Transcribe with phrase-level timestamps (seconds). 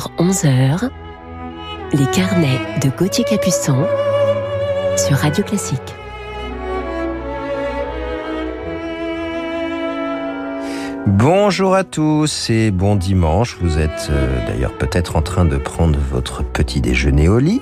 [0.00, 0.88] 10h-11h,
[1.92, 3.86] les carnets de Gauthier Capuçon
[4.96, 5.94] sur Radio Classique.
[11.06, 13.58] Bonjour à tous et bon dimanche.
[13.60, 17.60] Vous êtes euh, d'ailleurs peut-être en train de prendre votre petit déjeuner au lit.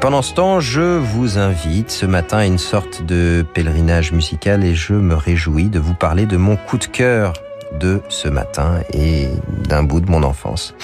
[0.00, 4.74] Pendant ce temps, je vous invite ce matin à une sorte de pèlerinage musical et
[4.74, 7.32] je me réjouis de vous parler de mon coup de cœur
[7.80, 9.28] de ce matin et
[9.68, 10.74] d'un bout de mon enfance.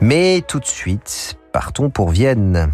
[0.00, 2.70] Mais tout de suite, partons pour Vienne.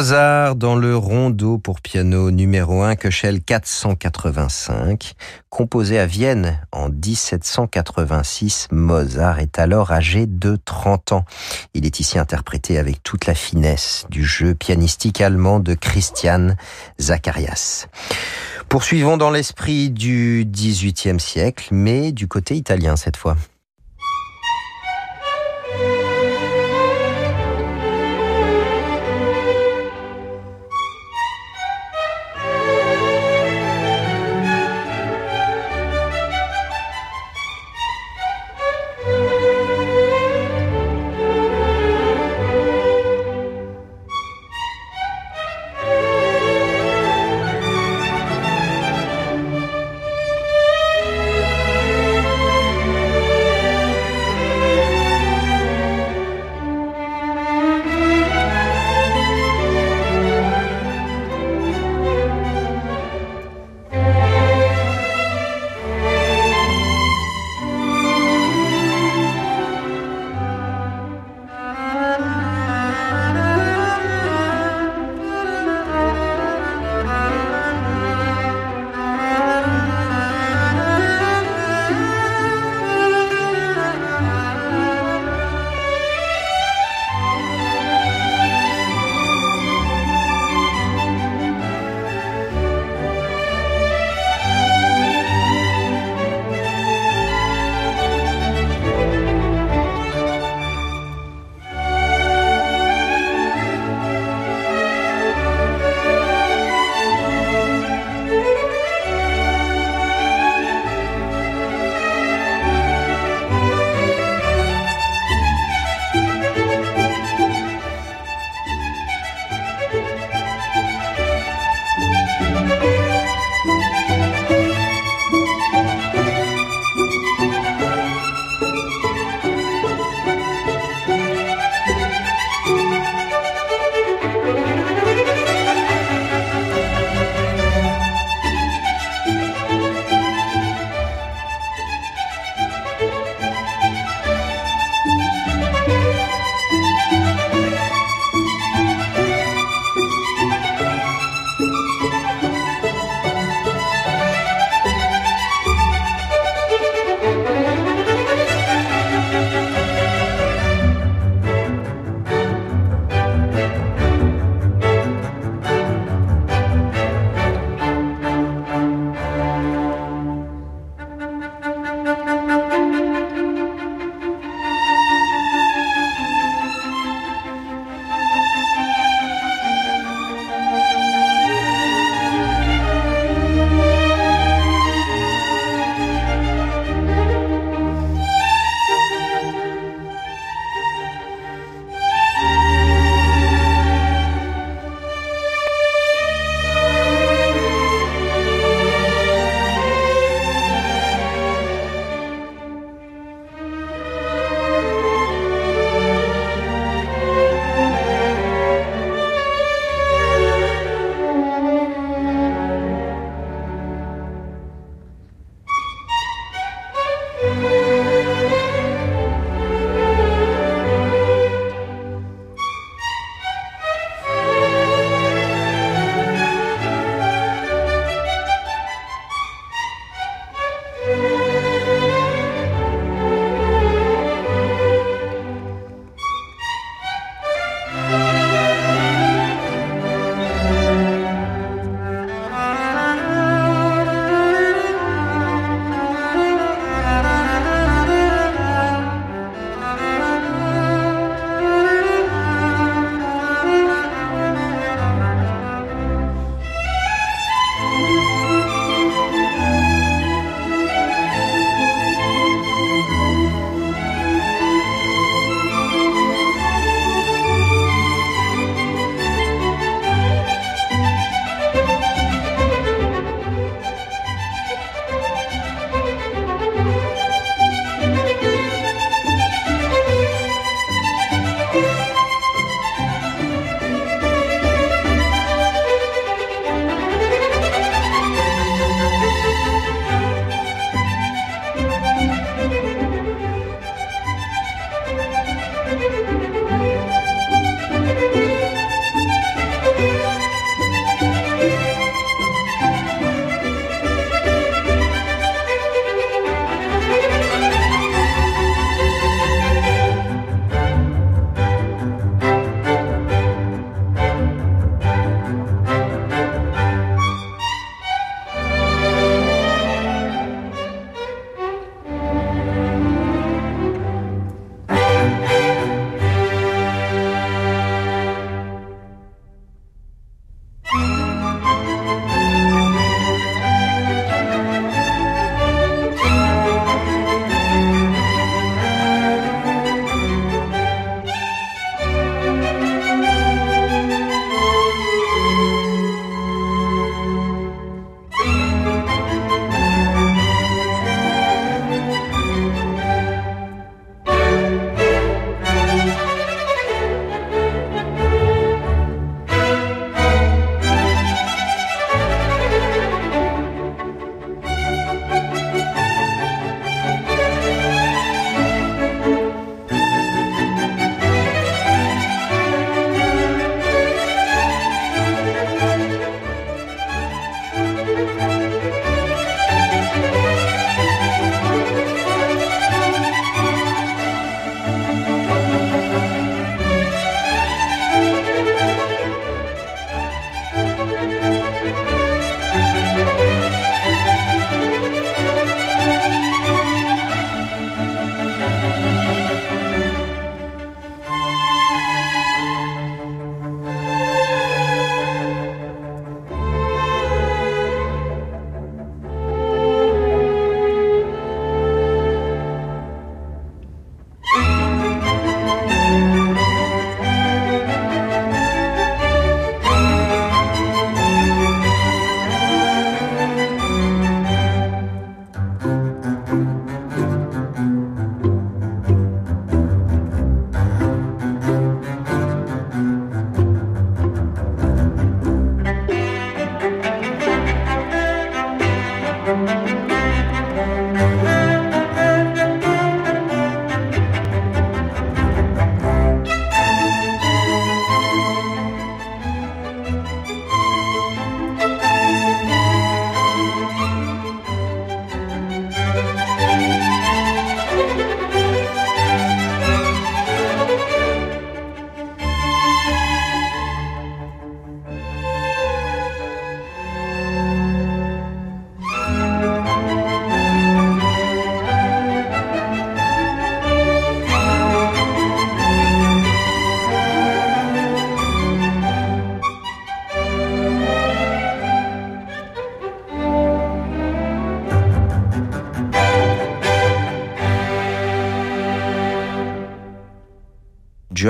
[0.00, 5.12] Mozart dans le rondo pour piano numéro 1, Köchel 485.
[5.50, 11.26] Composé à Vienne en 1786, Mozart est alors âgé de 30 ans.
[11.74, 16.56] Il est ici interprété avec toute la finesse du jeu pianistique allemand de Christian
[16.98, 17.86] Zacharias.
[18.70, 23.36] Poursuivons dans l'esprit du XVIIIe siècle, mais du côté italien cette fois.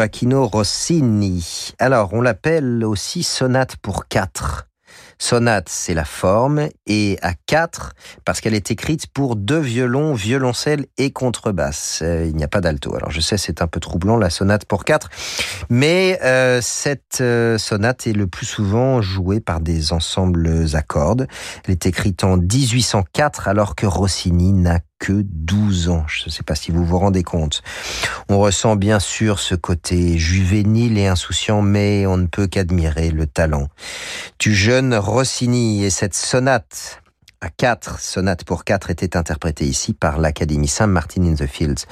[0.00, 1.74] Gioacchino Rossini.
[1.78, 4.69] Alors, on l'appelle aussi sonate pour quatre.
[5.20, 7.92] Sonate, c'est la forme, et à quatre,
[8.24, 12.00] parce qu'elle est écrite pour deux violons, violoncelle et contrebasse.
[12.02, 12.96] Euh, il n'y a pas d'alto.
[12.96, 15.10] Alors je sais, c'est un peu troublant, la sonate pour quatre,
[15.68, 21.28] mais euh, cette euh, sonate est le plus souvent jouée par des ensembles à cordes.
[21.66, 26.04] Elle est écrite en 1804, alors que Rossini n'a que 12 ans.
[26.06, 27.62] Je ne sais pas si vous vous rendez compte.
[28.28, 33.26] On ressent bien sûr ce côté juvénile et insouciant, mais on ne peut qu'admirer le
[33.26, 33.68] talent
[34.38, 37.02] du jeune Rossini et cette sonate
[37.40, 41.86] à quatre, sonate pour quatre, était interprétée ici par l'Académie Saint-Martin in the Fields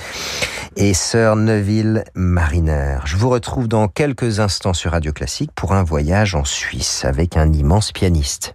[0.77, 2.99] et Sir Neville Mariner.
[3.07, 7.37] Je vous retrouve dans quelques instants sur Radio Classique pour un voyage en Suisse avec
[7.37, 8.55] un immense pianiste.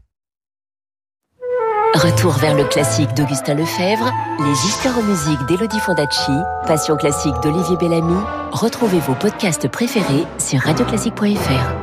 [1.96, 6.32] Retour vers le classique d'Augustin Lefebvre, les histoires en musique d'Elodie Fondacci,
[6.65, 8.17] Passion classique d'Olivier Bellamy.
[8.51, 11.82] Retrouvez vos podcasts préférés sur radioclassique.fr.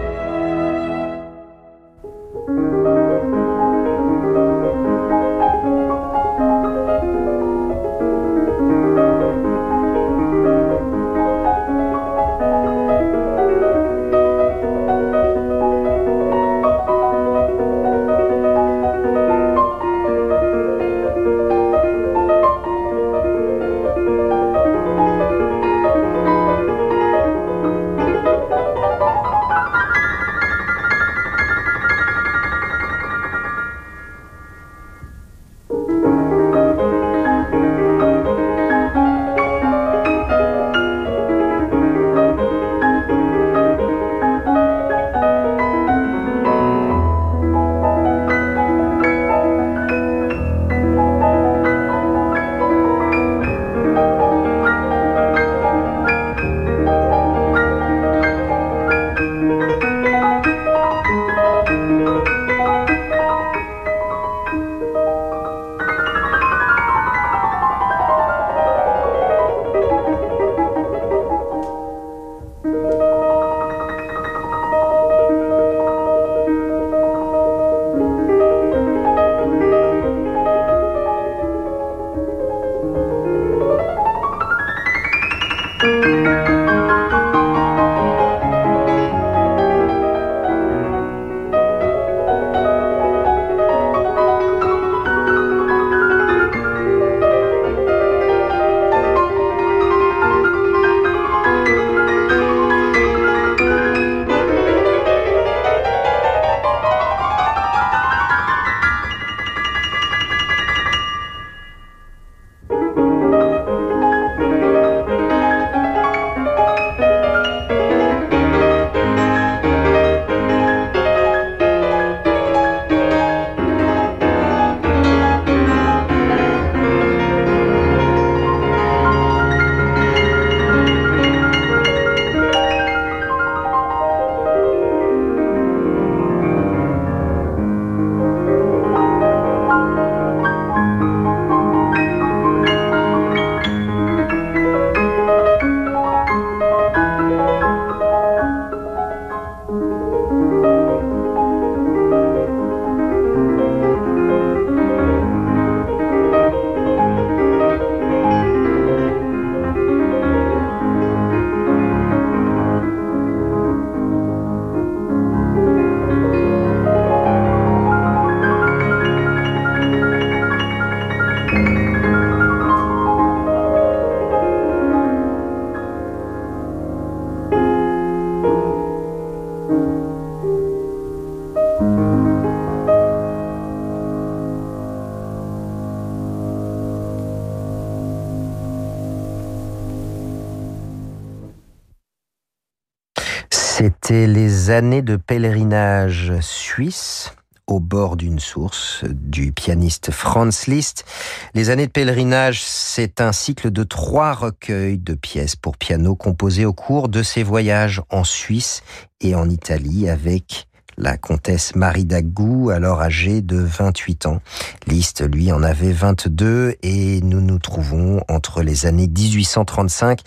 [194.71, 197.33] Années de pèlerinage suisse
[197.67, 201.05] au bord d'une source du pianiste Franz Liszt.
[201.53, 206.65] Les années de pèlerinage, c'est un cycle de trois recueils de pièces pour piano composés
[206.65, 208.83] au cours de ses voyages en Suisse
[209.21, 214.41] et en Italie avec la comtesse Marie Dagou, alors âgée de 28 ans.
[214.87, 220.21] Liszt, lui, en avait 22 et nous nous trouvons entre les années 1835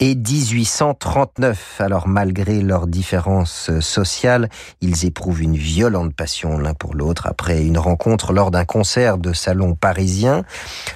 [0.00, 1.80] et 1839.
[1.80, 4.48] Alors malgré leurs différences sociales,
[4.80, 9.32] ils éprouvent une violente passion l'un pour l'autre après une rencontre lors d'un concert de
[9.32, 10.44] salon parisien.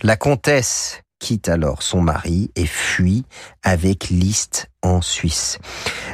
[0.03, 3.25] La comtesse quitte alors son mari et fuit
[3.63, 5.59] avec Liszt en Suisse.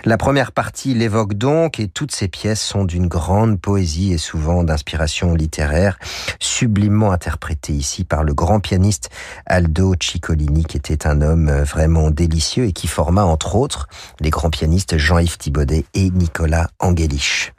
[0.05, 4.65] La première partie l'évoque donc et toutes ces pièces sont d'une grande poésie et souvent
[4.65, 5.99] d'inspiration littéraire,
[6.41, 9.11] sublimement interprétées ici par le grand pianiste
[9.47, 13.89] Aldo Ciccolini qui était un homme vraiment délicieux et qui forma entre autres
[14.21, 17.53] les grands pianistes Jean-Yves Thibaudet et Nicolas Angelich.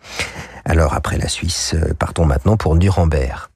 [0.65, 3.52] Alors après la Suisse, partons maintenant pour Nuremberg.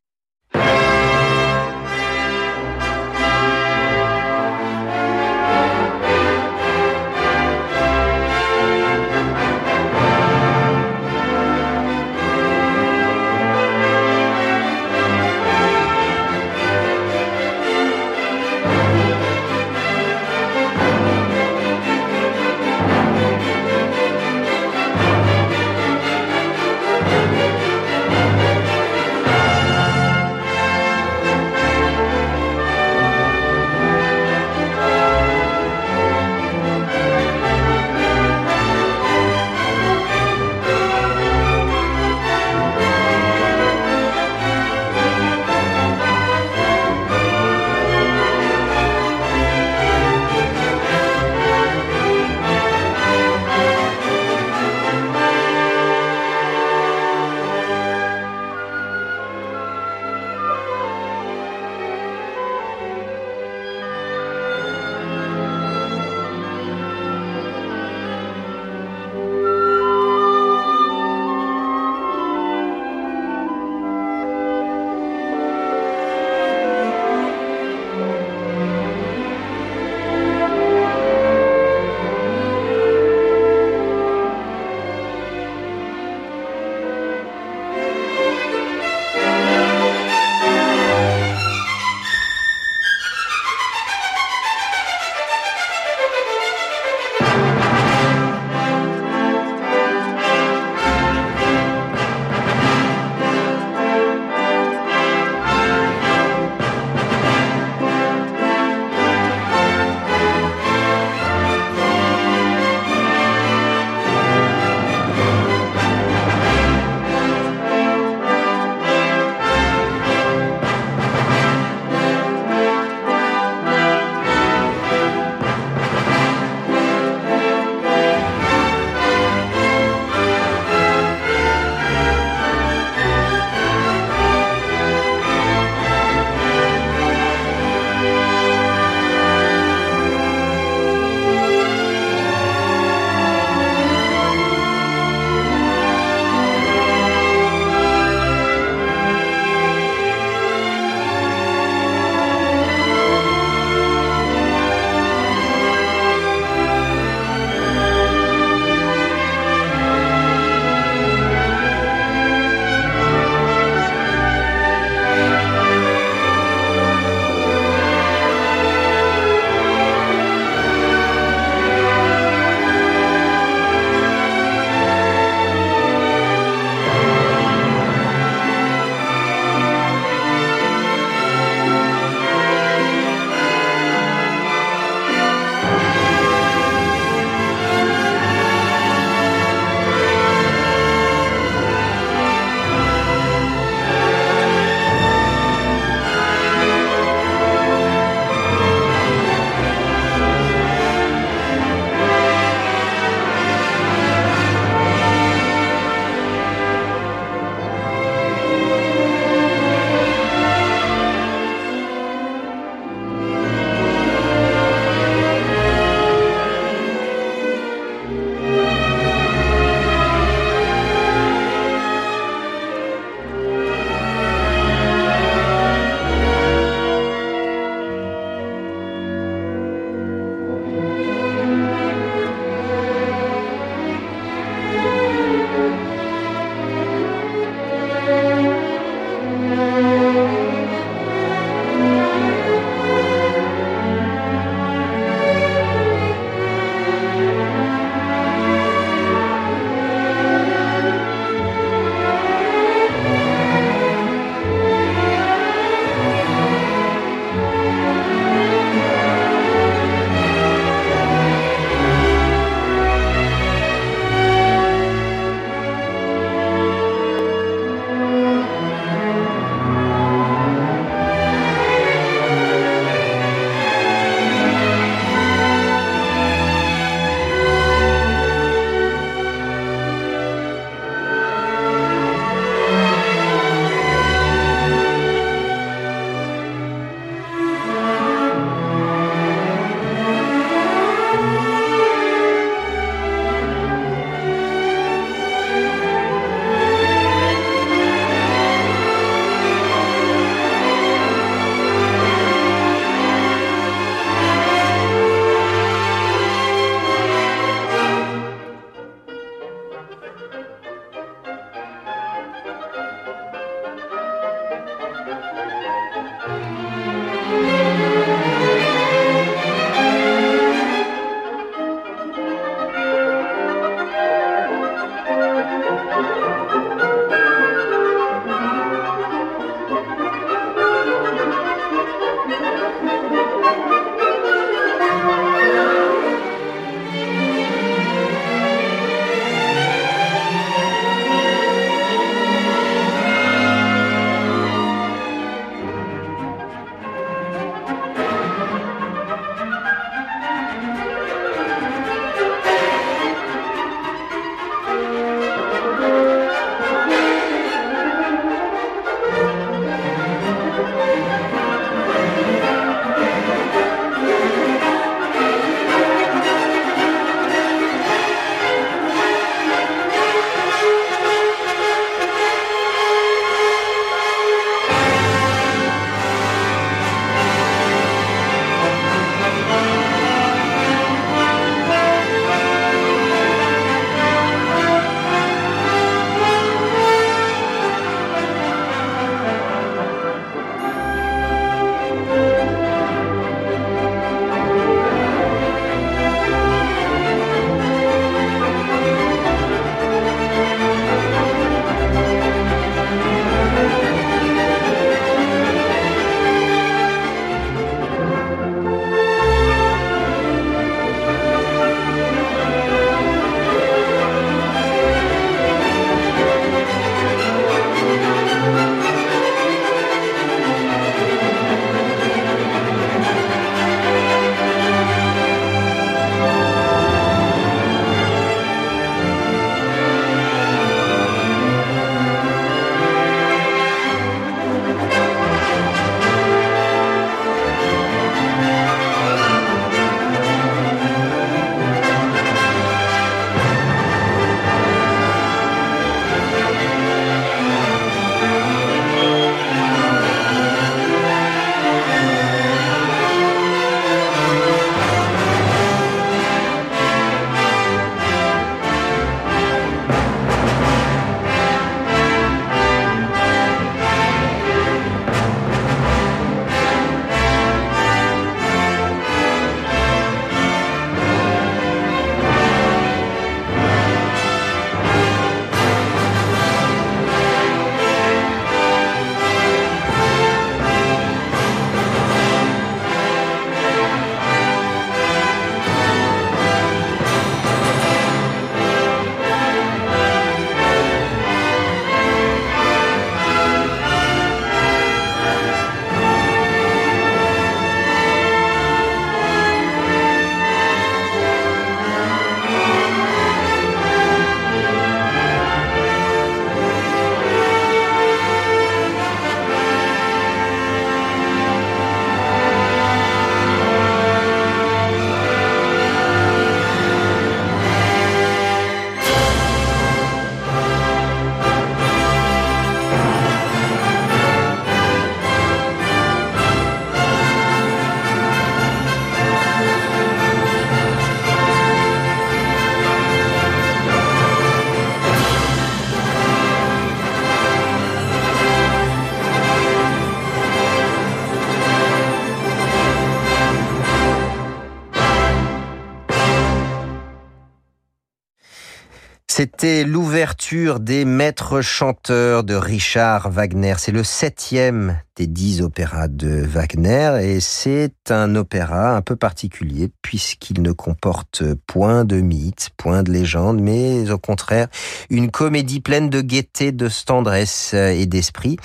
[550.79, 553.75] Des maîtres chanteurs de Richard Wagner.
[553.77, 559.89] C'est le septième des dix opéras de Wagner et c'est un opéra un peu particulier
[560.03, 564.67] puisqu'il ne comporte point de mythes, point de légendes, mais au contraire
[565.10, 568.58] une comédie pleine de gaieté, de tendresse et d'esprit,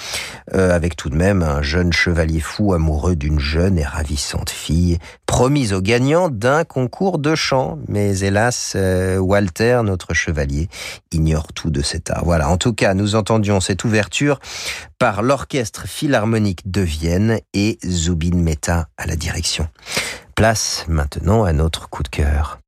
[0.55, 4.99] euh, avec tout de même un jeune chevalier fou amoureux d'une jeune et ravissante fille,
[5.27, 7.79] promise au gagnant d'un concours de chant.
[7.89, 10.69] Mais hélas, euh, Walter, notre chevalier,
[11.13, 12.25] ignore tout de cet art.
[12.25, 14.41] Voilà, en tout cas, nous entendions cette ouverture
[14.99, 19.69] par l'Orchestre Philharmonique de Vienne et Zubin Mehta à la direction.
[20.35, 22.62] Place maintenant à notre coup de cœur.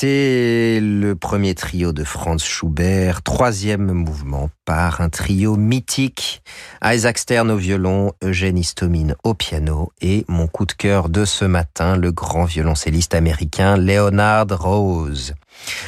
[0.00, 6.40] C'était le premier trio de Franz Schubert, troisième mouvement par un trio mythique.
[6.84, 11.44] Isaac Stern au violon, Eugène Istomine au piano et mon coup de cœur de ce
[11.44, 15.34] matin, le grand violoncelliste américain Leonard Rose.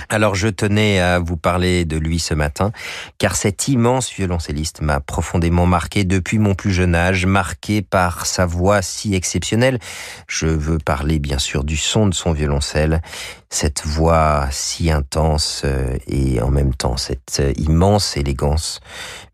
[0.08, 2.72] Alors je tenais à vous parler de lui ce matin,
[3.18, 8.46] car cet immense violoncelliste m'a profondément marqué depuis mon plus jeune âge, marqué par sa
[8.46, 9.78] voix si exceptionnelle.
[10.26, 13.02] Je veux parler bien sûr du son de son violoncelle,
[13.51, 18.80] cette voix si intense euh, et en même temps cette immense élégance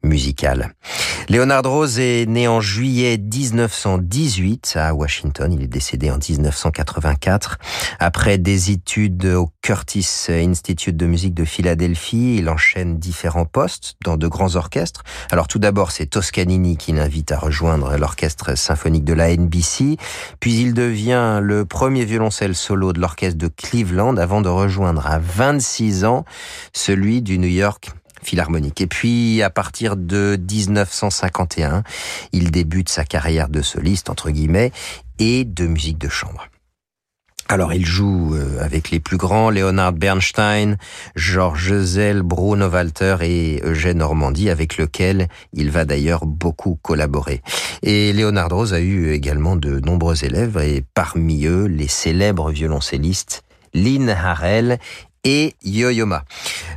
[0.03, 0.73] musicale.
[1.29, 5.53] Leonard Rose est né en juillet 1918 à Washington.
[5.53, 7.59] Il est décédé en 1984.
[7.99, 14.17] Après des études au Curtis Institute de musique de Philadelphie, il enchaîne différents postes dans
[14.17, 15.03] de grands orchestres.
[15.31, 19.97] Alors tout d'abord, c'est Toscanini qui l'invite à rejoindre l'orchestre symphonique de la NBC.
[20.41, 25.19] Puis il devient le premier violoncelle solo de l'orchestre de Cleveland avant de rejoindre à
[25.19, 26.25] 26 ans
[26.73, 27.91] celui du New York
[28.23, 28.81] philharmonique.
[28.81, 31.83] Et puis, à partir de 1951,
[32.33, 34.73] il débute sa carrière de soliste, entre guillemets,
[35.19, 36.49] et de musique de chambre.
[37.49, 40.77] Alors il joue euh, avec les plus grands, Leonard Bernstein,
[41.15, 47.43] Georges Zell, Bruno Walter et Eugène Normandie, avec lequel il va d'ailleurs beaucoup collaborer.
[47.85, 53.45] Et Leonard Rose a eu également de nombreux élèves, et parmi eux les célèbres violoncellistes
[53.77, 54.79] Lynn Harrell
[55.23, 56.25] et Yo-Yo-Ma.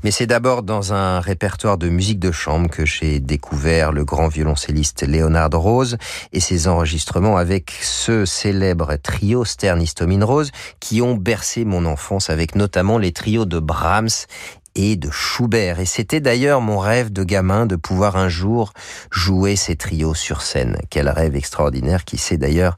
[0.04, 4.28] Mais c'est d'abord dans un répertoire de musique de chambre que j'ai découvert le grand
[4.28, 5.98] violoncelliste Leonard Rose
[6.34, 12.32] et ses enregistrements avec ce célèbre trio Stern Istomine Rose qui ont bercé mon enfance
[12.32, 14.26] avec notamment les trios de Brahms
[14.74, 15.80] et de Schubert.
[15.80, 18.74] Et c'était d'ailleurs mon rêve de gamin de pouvoir un jour
[19.12, 20.78] jouer ces trios sur scène.
[20.90, 22.78] Quel rêve extraordinaire qui s'est d'ailleurs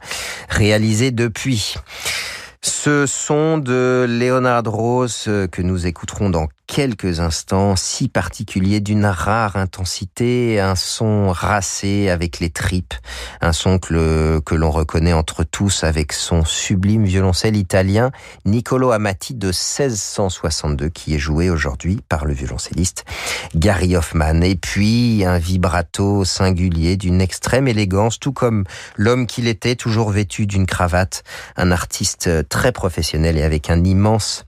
[0.50, 1.76] réalisé depuis.
[2.64, 9.06] Ce son de Leonard Rose euh, que nous écouterons dans quelques instants, si particulier d'une
[9.06, 12.94] rare intensité, un son racé avec les tripes,
[13.42, 18.12] un son que, que l'on reconnaît entre tous avec son sublime violoncelle italien
[18.46, 23.04] Niccolo Amati de 1662 qui est joué aujourd'hui par le violoncelliste
[23.54, 24.40] Gary Hoffman.
[24.42, 28.64] Et puis un vibrato singulier d'une extrême élégance, tout comme
[28.96, 31.26] l'homme qu'il était, toujours vêtu d'une cravate,
[31.58, 34.46] un artiste très professionnel et avec un immense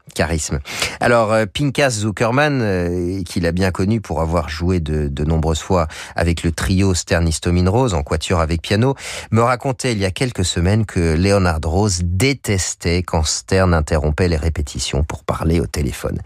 [0.99, 5.59] Alors, euh, Pinkas Zuckerman, euh, qu'il a bien connu pour avoir joué de, de nombreuses
[5.59, 8.95] fois avec le trio Stern Istomine Rose en quatuor avec piano,
[9.31, 14.37] me racontait il y a quelques semaines que Leonard Rose détestait quand Stern interrompait les
[14.37, 16.19] répétitions pour parler au téléphone.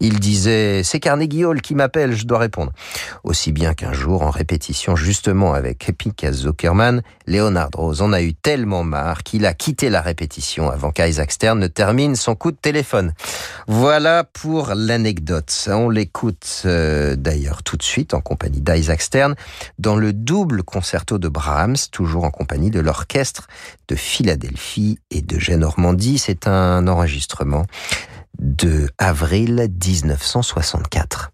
[0.00, 2.72] Il disait «C'est Carnegie Hall qui m'appelle, je dois répondre».
[3.24, 8.34] Aussi bien qu'un jour, en répétition justement avec Pinkas Zuckerman, Leonard Rose en a eu
[8.34, 12.56] tellement marre qu'il a quitté la répétition avant qu'Isaac Stern ne termine son coup de
[12.56, 13.12] téléphone.
[13.66, 15.68] Voilà pour l'anecdote.
[15.68, 19.34] On l'écoute euh, d'ailleurs tout de suite en compagnie d'Isaac Stern
[19.78, 23.46] dans le double concerto de Brahms, toujours en compagnie de l'orchestre
[23.88, 26.18] de Philadelphie et de Normandie.
[26.18, 27.66] C'est un enregistrement
[28.38, 31.30] de avril 1964.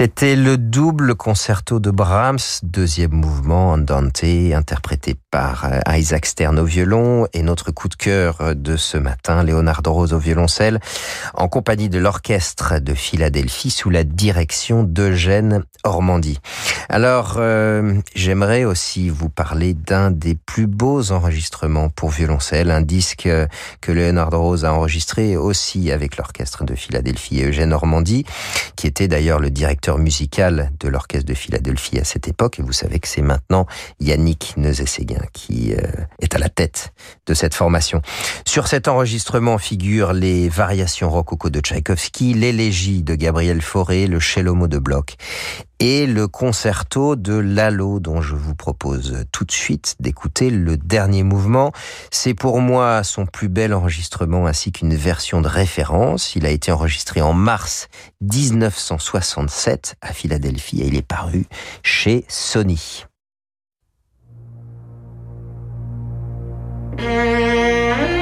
[0.00, 6.58] se C'était le double concerto de Brahms, deuxième mouvement Andante, interprété par euh, Isaac Stern
[6.58, 10.78] au violon et notre coup de cœur de ce matin, Leonardo Rose au violoncelle,
[11.32, 16.38] en compagnie de l'orchestre de Philadelphie sous la direction d'Eugène Ormandy.
[16.90, 23.26] Alors, euh, j'aimerais aussi vous parler d'un des plus beaux enregistrements pour violoncelle, un disque
[23.80, 28.26] que Leonardo Rose a enregistré aussi avec l'orchestre de Philadelphie et Eugène Ormandy,
[28.76, 32.58] qui était d'ailleurs le directeur musical de l'orchestre de Philadelphie à cette époque.
[32.58, 33.66] Et vous savez que c'est maintenant
[34.00, 35.80] Yannick Neuze-Séguin qui euh,
[36.20, 36.92] est à la tête
[37.26, 38.02] de cette formation.
[38.44, 44.66] Sur cet enregistrement figurent les variations rococo de Tchaïkovski, l'élégie de Gabriel Fauré, le cellomo
[44.66, 45.16] de Bloch
[45.80, 51.22] et le concerto de Lalo dont je vous propose tout de suite d'écouter le dernier
[51.22, 51.72] mouvement.
[52.10, 56.36] C'est pour moi son plus bel enregistrement ainsi qu'une version de référence.
[56.36, 57.88] Il a été enregistré en mars
[58.20, 61.46] 1967 à Philadelphie et il est paru
[61.82, 63.06] chez Sony.
[66.98, 68.19] Mmh.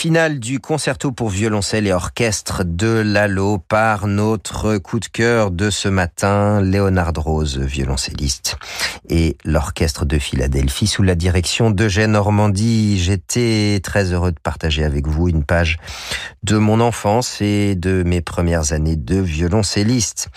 [0.00, 5.68] Final du concerto pour violoncelle et orchestre de Lalo par notre coup de cœur de
[5.68, 8.56] ce matin, Léonard Rose, violoncelliste,
[9.10, 12.98] et l'orchestre de Philadelphie sous la direction d'Eugène Normandie.
[12.98, 15.76] J'étais très heureux de partager avec vous une page
[16.44, 20.30] de mon enfance et de mes premières années de violoncelliste.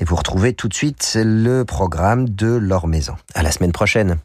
[0.00, 3.14] Et vous retrouvez tout de suite le programme de Maison.
[3.36, 4.18] À la semaine prochaine.